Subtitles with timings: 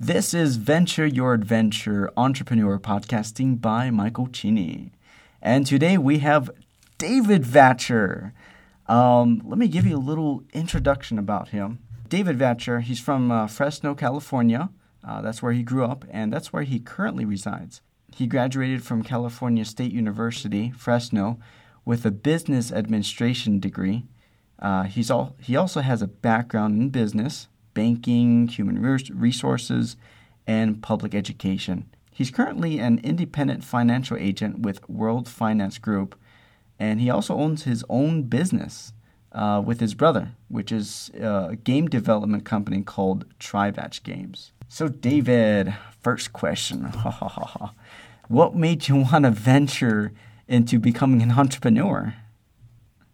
[0.00, 4.92] This is Venture Your Adventure Entrepreneur Podcasting by Michael Cheney.
[5.42, 6.52] And today we have
[6.98, 8.30] David Vatcher.
[8.86, 11.80] Um, let me give you a little introduction about him.
[12.08, 14.70] David Vatcher, he's from uh, Fresno, California.
[15.02, 17.82] Uh, that's where he grew up, and that's where he currently resides.
[18.14, 21.40] He graduated from California State University, Fresno,
[21.84, 24.06] with a business administration degree.
[24.60, 27.48] Uh, he's all, he also has a background in business,
[27.78, 29.96] banking, human resources,
[30.48, 31.88] and public education.
[32.10, 36.18] He's currently an independent financial agent with World Finance Group,
[36.80, 38.92] and he also owns his own business
[39.30, 44.50] uh, with his brother, which is a game development company called Trivatch Games.
[44.66, 46.82] So, David, first question.
[48.28, 50.10] what made you want to venture
[50.48, 52.12] into becoming an entrepreneur?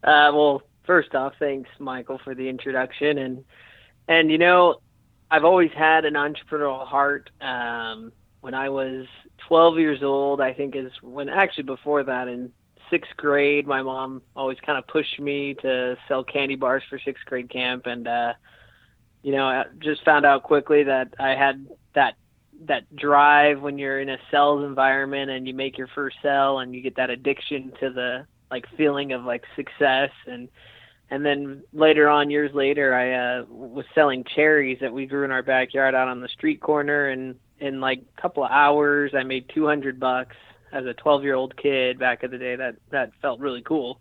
[0.02, 3.19] Uh, well, first off, thanks, Michael, for the introduction.
[3.19, 3.45] And
[4.09, 4.77] and you know,
[5.31, 7.31] I've always had an entrepreneurial heart.
[7.41, 9.07] Um, when I was
[9.49, 12.52] 12 years old, I think is when actually before that in
[12.91, 17.24] sixth grade, my mom always kind of pushed me to sell candy bars for sixth
[17.24, 18.35] grade camp, and uh,
[19.23, 22.15] you know, I just found out quickly that I had that
[22.66, 26.74] that drive when you're in a sales environment and you make your first sell and
[26.74, 30.49] you get that addiction to the like feeling of like success and
[31.10, 35.30] and then later on years later i uh was selling cherries that we grew in
[35.30, 37.09] our backyard out on the street corner.
[37.09, 40.37] And in like a couple of hours i made 200 bucks
[40.73, 42.57] as a 12 year old kid back in the day.
[42.57, 44.01] That that felt really cool.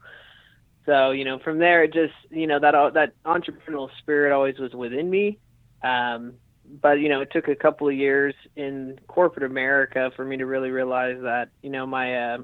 [0.86, 4.74] So you know from there it just you know that that entrepreneurial spirit always was
[4.74, 5.40] within me.
[5.84, 6.34] Um
[6.82, 10.46] but you know it took a couple of years in corporate america for me to
[10.46, 12.38] really realize that you know my uh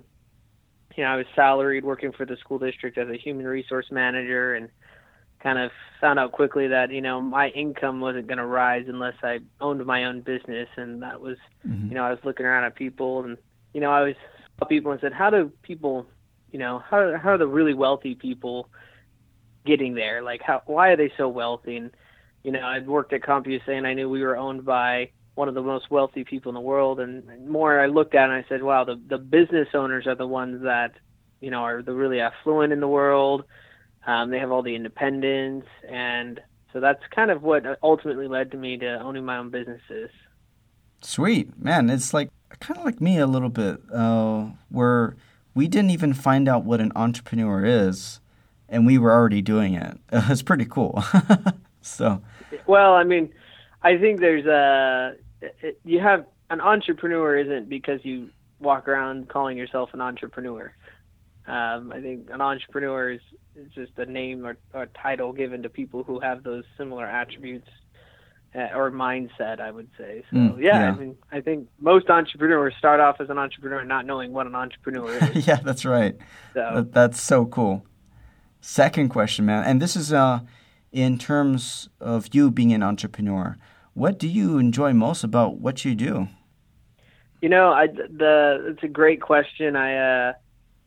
[0.96, 4.56] you know, I was salaried working for the school district as a human resource manager
[4.56, 4.70] and
[5.42, 9.16] kind of found out quickly that, you know, my income wasn't going to rise unless
[9.24, 10.68] I owned my own business.
[10.76, 11.90] And that was, mm-hmm.
[11.90, 13.38] you know, I was looking around at people and,
[13.74, 14.16] you know, I was
[14.60, 16.08] saw people and said, how do people,
[16.52, 18.70] you know, how, how are the really wealthy people
[19.66, 20.22] getting there?
[20.22, 21.78] Like, how, why are they so wealthy?
[21.78, 21.92] And,
[22.44, 25.56] you know, I'd worked at CompUSA and I knew we were owned by one of
[25.56, 27.00] the most wealthy people in the world.
[27.00, 30.14] And more I looked at it and I said, wow, the, the business owners are
[30.14, 30.92] the ones that,
[31.40, 33.46] you know, are the really affluent in the world.
[34.06, 35.64] Um, they have all the independence.
[35.88, 36.42] And
[36.74, 40.10] so that's kind of what ultimately led to me to owning my own businesses.
[41.00, 41.58] Sweet.
[41.58, 45.16] Man, it's like kind of like me a little bit, uh, where
[45.56, 48.20] we didn't even find out what an entrepreneur is
[48.68, 49.98] and we were already doing it.
[50.12, 51.02] It's pretty cool.
[51.82, 52.22] so,
[52.68, 53.32] well, I mean,
[53.82, 58.30] I think there's a it, you have an entrepreneur isn't because you
[58.60, 60.74] walk around calling yourself an entrepreneur.
[61.48, 63.22] Um, I think an entrepreneur is,
[63.56, 67.68] is just a name or, or title given to people who have those similar attributes
[68.54, 70.24] uh, or mindset, I would say.
[70.30, 73.84] So mm, yeah, yeah, I mean, I think most entrepreneurs start off as an entrepreneur
[73.84, 75.48] not knowing what an entrepreneur is.
[75.48, 76.16] yeah, that's right.
[76.54, 76.72] So.
[76.76, 77.86] That, that's so cool.
[78.62, 80.42] Second question, man, and this is uh,
[80.92, 83.58] in terms of you being an entrepreneur.
[84.00, 86.30] What do you enjoy most about what you do?
[87.42, 89.76] You know, I the it's a great question.
[89.76, 90.34] I uh,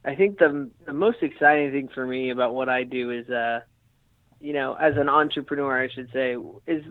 [0.03, 3.61] I think the the most exciting thing for me about what I do is uh,
[4.41, 6.85] you know, as an entrepreneur, I should say, is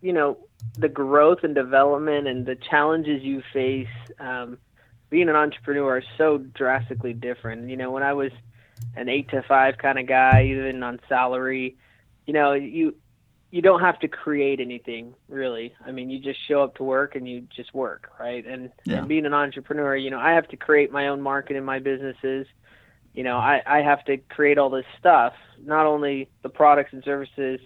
[0.00, 0.38] you know
[0.76, 3.86] the growth and development and the challenges you face.
[4.18, 4.58] Um,
[5.10, 7.70] being an entrepreneur are so drastically different.
[7.70, 8.32] You know, when I was
[8.96, 11.76] an eight to five kind of guy, even on salary,
[12.26, 12.96] you know, you
[13.50, 15.74] you don't have to create anything really.
[15.84, 18.44] I mean, you just show up to work and you just work, right?
[18.46, 18.98] And, yeah.
[18.98, 21.78] and being an entrepreneur, you know, I have to create my own market in my
[21.78, 22.46] businesses.
[23.14, 25.32] You know, I, I have to create all this stuff,
[25.64, 27.60] not only the products and services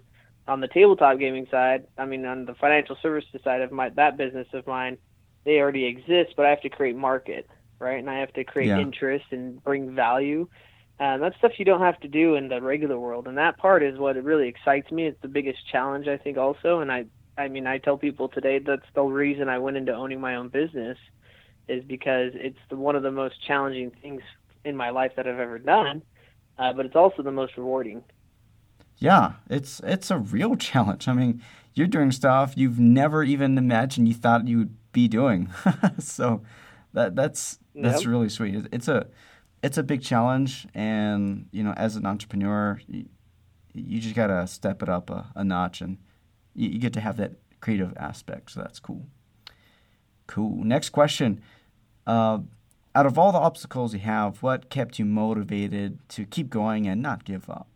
[0.46, 1.86] on the tabletop gaming side.
[1.98, 4.98] I mean, on the financial services side of my that business of mine,
[5.44, 7.48] they already exist, but I have to create market,
[7.80, 7.98] right?
[7.98, 8.78] And I have to create yeah.
[8.78, 10.48] interest and bring value
[11.00, 13.82] uh, that's stuff you don't have to do in the regular world, and that part
[13.82, 15.06] is what really excites me.
[15.06, 16.80] It's the biggest challenge, I think, also.
[16.80, 20.20] And I, I mean, I tell people today that's the reason I went into owning
[20.20, 20.98] my own business,
[21.68, 24.22] is because it's the, one of the most challenging things
[24.64, 26.02] in my life that I've ever done,
[26.58, 28.04] uh, but it's also the most rewarding.
[28.98, 31.08] Yeah, it's it's a real challenge.
[31.08, 31.42] I mean,
[31.74, 35.50] you're doing stuff you've never even imagined you thought you would be doing.
[35.98, 36.42] so
[36.92, 38.10] that that's that's yep.
[38.10, 38.66] really sweet.
[38.72, 39.06] It's a
[39.62, 43.06] it's a big challenge, and you know, as an entrepreneur, you,
[43.72, 45.98] you just gotta step it up a, a notch, and
[46.54, 48.50] you, you, get to have that creative aspect.
[48.50, 49.06] So that's cool.
[50.26, 50.64] Cool.
[50.64, 51.40] Next question.
[52.06, 52.40] Uh,
[52.94, 57.00] out of all the obstacles you have, what kept you motivated to keep going and
[57.00, 57.68] not give up?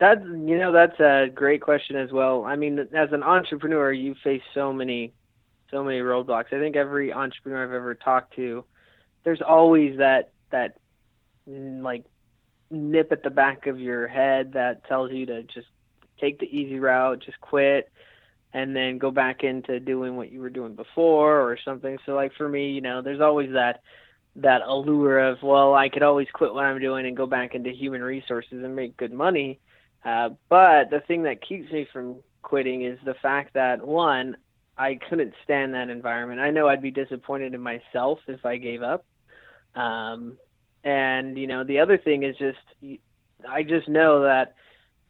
[0.00, 2.44] That's you know that's a great question as well.
[2.44, 5.12] I mean, as an entrepreneur, you face so many,
[5.70, 6.46] so many roadblocks.
[6.46, 8.64] I think every entrepreneur I've ever talked to,
[9.24, 10.78] there's always that that
[11.48, 12.04] mm, like
[12.70, 15.66] nip at the back of your head that tells you to just
[16.20, 17.90] take the easy route, just quit,
[18.52, 21.98] and then go back into doing what you were doing before or something.
[22.06, 23.80] So like for me, you know, there's always that
[24.36, 27.70] that allure of well, I could always quit what I'm doing and go back into
[27.70, 29.60] human resources and make good money
[30.04, 34.36] uh, but the thing that keeps me from quitting is the fact that one,
[34.76, 36.40] I couldn't stand that environment.
[36.40, 39.04] I know I'd be disappointed in myself if I gave up.
[39.74, 40.38] Um,
[40.82, 42.58] and you know, the other thing is just
[43.48, 44.54] I just know that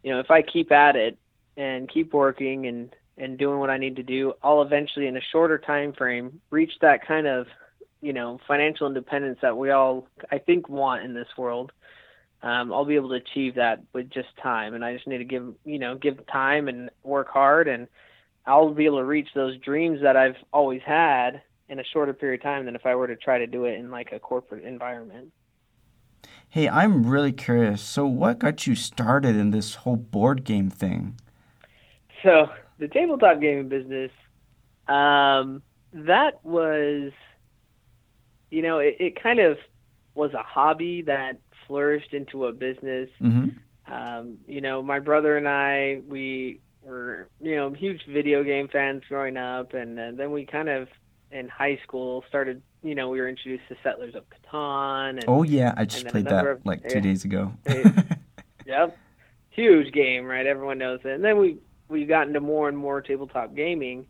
[0.02, 1.18] you know if I keep at it
[1.56, 5.22] and keep working and and doing what I need to do, I'll eventually in a
[5.32, 7.46] shorter time frame reach that kind of
[8.00, 11.72] you know financial independence that we all I think want in this world
[12.44, 14.74] um, I'll be able to achieve that with just time.
[14.74, 17.88] And I just need to give, you know, give time and work hard, and
[18.44, 22.40] I'll be able to reach those dreams that I've always had in a shorter period
[22.40, 24.64] of time than if I were to try to do it in like a corporate
[24.64, 25.32] environment.
[26.48, 27.82] Hey, I'm really curious.
[27.82, 31.18] So, what got you started in this whole board game thing?
[32.22, 34.10] So, the tabletop gaming business,
[34.88, 35.62] um,
[35.92, 37.12] that was,
[38.50, 39.58] you know, it, it kind of
[40.14, 43.10] was a hobby that flourished into a business.
[43.20, 43.92] Mm-hmm.
[43.92, 49.02] Um, you know, my brother and I, we were, you know, huge video game fans
[49.08, 50.88] growing up, and, and then we kind of
[51.30, 52.62] in high school started.
[52.82, 55.10] You know, we were introduced to Settlers of Catan.
[55.10, 57.52] And, oh yeah, I just played that of, like two days ago.
[58.66, 58.96] yep,
[59.50, 60.46] huge game, right?
[60.46, 61.12] Everyone knows it.
[61.12, 64.06] And then we we got into more and more tabletop gaming,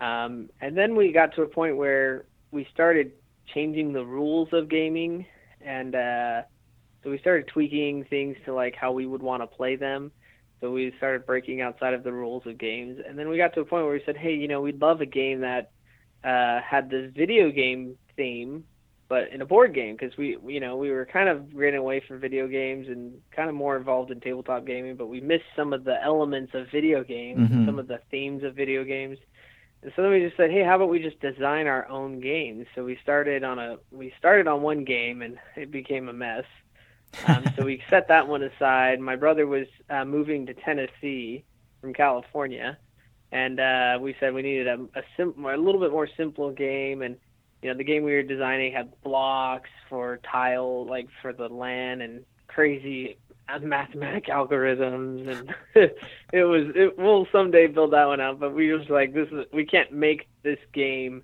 [0.00, 3.12] um, and then we got to a point where we started
[3.52, 5.26] changing the rules of gaming,
[5.60, 6.42] and uh,
[7.02, 10.10] so we started tweaking things to like how we would want to play them.
[10.60, 13.60] So we started breaking outside of the rules of games, and then we got to
[13.60, 15.70] a point where we said, "Hey, you know, we'd love a game that
[16.24, 18.64] uh, had this video game theme,
[19.08, 22.00] but in a board game because we, you know, we were kind of getting away
[22.00, 25.72] from video games and kind of more involved in tabletop gaming, but we missed some
[25.72, 27.66] of the elements of video games, mm-hmm.
[27.66, 29.18] some of the themes of video games."
[29.82, 32.66] And so then we just said, "Hey, how about we just design our own games?"
[32.74, 36.44] So we started on a we started on one game, and it became a mess.
[37.26, 38.98] Um, so we set that one aside.
[38.98, 41.44] My brother was uh, moving to Tennessee
[41.82, 42.78] from California,
[43.32, 47.02] and uh, we said we needed a a, sim- a little bit more simple game.
[47.02, 47.16] And
[47.62, 52.02] you know, the game we were designing had blocks for tile, like for the land,
[52.02, 53.16] and crazy
[53.60, 55.54] mathematic algorithms, and
[56.32, 56.72] it was.
[56.74, 59.92] It, we'll someday build that one out, but we was like, this is we can't
[59.92, 61.22] make this game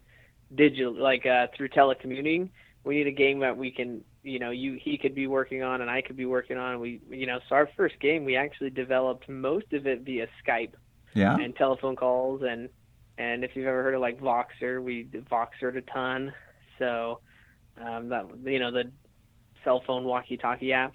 [0.55, 2.51] digital, like uh, through telecommuting.
[2.85, 5.81] We need a game that we can you know you he could be working on
[5.81, 6.81] and I could be working on.
[6.81, 10.73] We you know so our first game we actually developed most of it via Skype,
[11.15, 12.69] yeah, and telephone calls and
[13.19, 16.33] and if you've ever heard of like Voxer, we Voxered a ton.
[16.79, 17.21] So
[17.85, 18.91] um, that you know the
[19.65, 20.95] cell phone walkie-talkie app,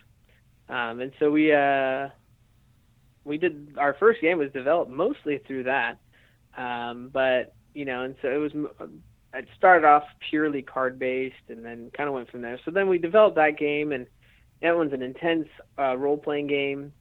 [0.69, 2.09] um, and so we uh
[3.23, 5.97] we did our first game was developed mostly through that,
[6.57, 8.51] um, but you know and so it was
[9.35, 12.59] it started off purely card based and then kind of went from there.
[12.65, 14.07] So then we developed that game, and
[14.61, 15.47] that one's an intense
[15.77, 16.93] uh, role playing game.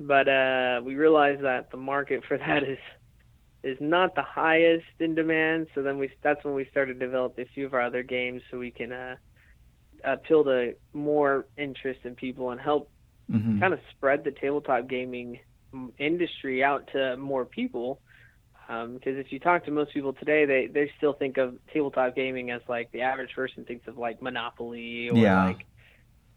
[0.00, 2.78] But uh, we realized that the market for that is
[3.62, 5.68] is not the highest in demand.
[5.74, 8.58] So then we that's when we started developing a few of our other games so
[8.58, 9.16] we can uh,
[10.04, 12.90] appeal to more interest in people and help
[13.30, 13.60] mm-hmm.
[13.60, 15.40] kind of spread the tabletop gaming
[15.98, 18.00] industry out to more people
[18.66, 22.14] because um, if you talk to most people today, they they still think of tabletop
[22.14, 25.44] gaming as like the average person thinks of like Monopoly or yeah.
[25.46, 25.66] like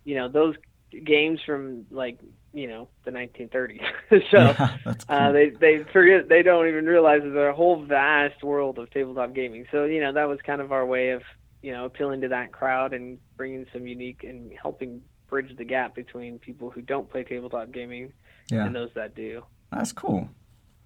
[0.03, 0.55] you know those
[0.91, 2.19] games from like
[2.53, 3.81] you know the 1930s.
[4.09, 4.77] so yeah,
[5.09, 8.89] uh, they they forget they don't even realize that there's a whole vast world of
[8.91, 9.65] tabletop gaming.
[9.71, 11.23] So you know that was kind of our way of
[11.61, 15.93] you know appealing to that crowd and bringing some unique and helping bridge the gap
[15.93, 18.13] between people who don't play tabletop gaming
[18.49, 18.65] yeah.
[18.65, 19.43] and those that do.
[19.71, 20.29] That's cool.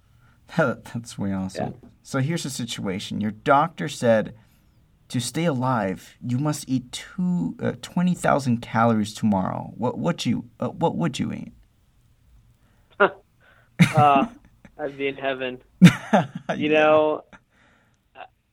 [0.57, 1.75] That's way awesome.
[1.81, 1.89] Yeah.
[2.03, 3.21] So here's the situation.
[3.21, 4.33] Your doctor said
[5.11, 9.73] to stay alive, you must eat two uh, twenty thousand calories tomorrow.
[9.77, 11.53] What would you uh, What would you eat?
[12.99, 14.27] uh,
[14.77, 15.61] I'd be in heaven.
[16.57, 17.23] You know,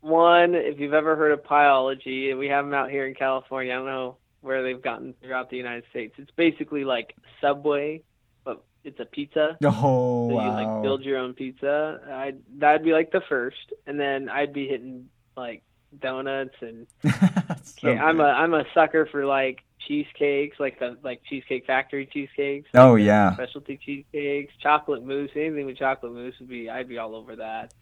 [0.00, 3.72] one, if you've ever heard of Pieology, we have them out here in California.
[3.72, 6.14] I don't know where they've gotten throughout the United States.
[6.16, 8.04] It's basically like Subway
[8.48, 9.58] but it's a pizza.
[9.64, 10.44] Oh, so wow.
[10.44, 12.00] you like build your own pizza.
[12.10, 15.62] I that'd be like the first, and then I'd be hitting like
[16.00, 16.86] donuts and
[17.62, 22.68] so I'm a I'm a sucker for like cheesecakes, like the like Cheesecake Factory cheesecakes.
[22.74, 23.34] Oh yeah.
[23.34, 27.72] specialty cheesecakes, chocolate mousse, anything with chocolate mousse would be I'd be all over that.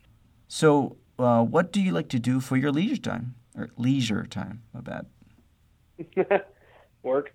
[0.48, 4.62] So, uh, what do you like to do for your leisure time or leisure time?
[4.72, 5.06] My bad.
[7.02, 7.30] Work.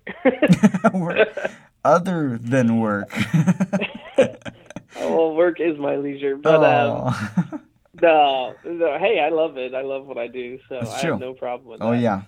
[0.92, 1.50] work.
[1.82, 3.10] Other than work.
[4.18, 4.36] oh,
[4.96, 7.62] well, work is my leisure, but um.
[8.02, 9.74] No, no, hey, I love it.
[9.74, 11.10] I love what I do, so That's I true.
[11.12, 11.96] have no problem with oh that.
[11.96, 12.22] Oh yeah.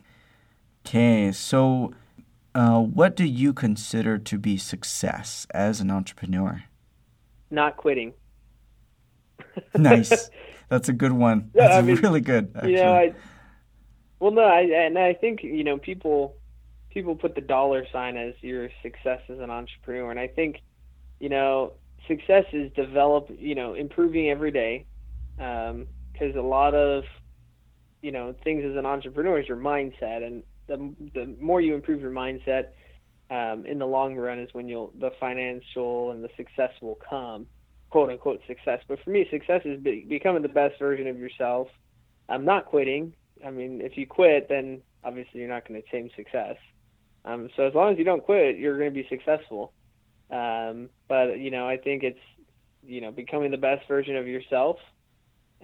[0.86, 1.92] Okay, so
[2.54, 6.64] uh, what do you consider to be success as an entrepreneur?
[7.50, 8.12] Not quitting.
[9.76, 10.30] Nice.
[10.68, 11.50] That's a good one.
[11.54, 12.52] Yeah, That's I mean, really good.
[12.56, 12.72] Actually.
[12.72, 13.14] You know, I
[14.18, 16.36] well, no, I and I think you know people
[16.90, 20.62] people put the dollar sign as your success as an entrepreneur, and I think
[21.20, 21.72] you know
[22.08, 24.86] success is develop you know improving every day
[25.36, 27.04] because a lot of
[28.02, 32.00] you know things as an entrepreneur is your mindset, and the the more you improve
[32.00, 32.68] your mindset.
[33.30, 37.46] Um, in the long run is when you'll the financial and the success will come
[37.94, 38.80] quote unquote success.
[38.88, 41.68] But for me, success is be- becoming the best version of yourself.
[42.28, 43.14] I'm not quitting.
[43.46, 46.56] I mean, if you quit, then obviously you're not going to attain success.
[47.24, 49.72] Um, so as long as you don't quit, you're going to be successful.
[50.28, 52.18] Um, but you know, I think it's
[52.84, 54.78] you know becoming the best version of yourself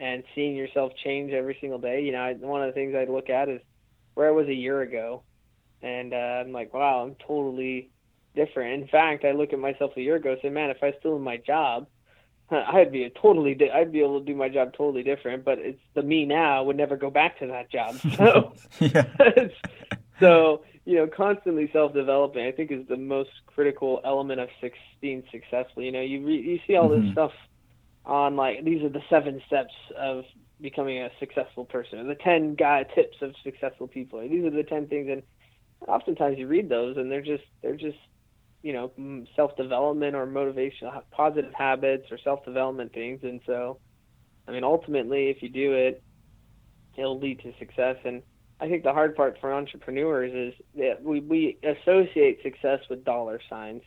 [0.01, 2.03] and seeing yourself change every single day.
[2.03, 3.61] You know, I, one of the things I look at is
[4.15, 5.23] where I was a year ago,
[5.83, 7.91] and uh, I'm like, wow, I'm totally
[8.35, 8.83] different.
[8.83, 10.95] In fact, I look at myself a year ago and say, man, if I was
[10.99, 11.87] still in my job,
[12.51, 15.59] I'd be a totally di- I'd be able to do my job totally different, but
[15.59, 17.97] it's the me now would never go back to that job.
[18.17, 18.55] So
[20.21, 25.23] so, you know, constantly self-developing I think is the most critical element of six, being
[25.31, 25.83] successful.
[25.83, 27.33] You know, you re- you see all this stuff
[28.05, 30.25] on like these are the seven steps of
[30.61, 34.21] becoming a successful person, or the 10 guy tips of successful people.
[34.21, 35.23] These are the 10 things and
[35.89, 37.99] oftentimes you read those and they're just they're just
[38.63, 38.93] you know
[39.35, 43.21] self development or motivation positive habits or self development things.
[43.23, 43.79] And so
[44.49, 46.03] i mean ultimately if you do it
[46.97, 47.97] it'll lead to success.
[48.05, 48.23] And
[48.61, 53.41] i think the hard part for entrepreneurs is that we we associate success with dollar
[53.49, 53.83] signs.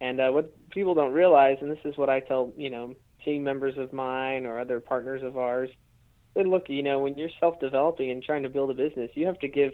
[0.00, 2.94] And uh, what people don't realize and this is what i tell you know
[3.24, 5.70] team members of mine or other partners of ours
[6.34, 9.26] they look you know when you're self developing and trying to build a business you
[9.26, 9.72] have to give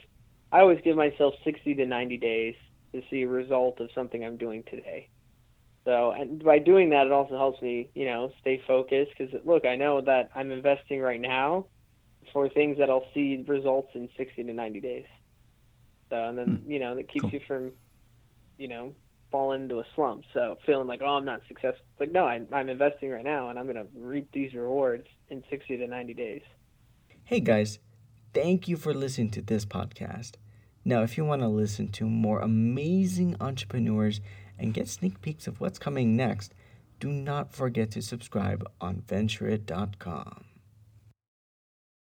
[0.52, 2.54] i always give myself 60 to 90 days
[2.92, 5.08] to see a result of something I'm doing today.
[5.84, 9.12] So, and by doing that, it also helps me, you know, stay focused.
[9.16, 11.66] Because look, I know that I'm investing right now
[12.32, 15.06] for things that I'll see results in 60 to 90 days.
[16.10, 16.70] So, and then hmm.
[16.70, 17.30] you know, that keeps Cool.
[17.30, 17.72] you from,
[18.58, 18.94] you know,
[19.30, 20.24] falling into a slump.
[20.34, 21.84] So, feeling like, oh, I'm not successful.
[21.92, 25.06] It's like, no, I, I'm investing right now, and I'm going to reap these rewards
[25.28, 26.42] in 60 to 90 days.
[27.24, 27.78] Hey guys,
[28.34, 30.32] thank you for listening to this podcast.
[30.84, 34.20] Now, if you want to listen to more amazing entrepreneurs
[34.58, 36.54] and get sneak peeks of what's coming next,
[36.98, 40.49] do not forget to subscribe on venturit.com.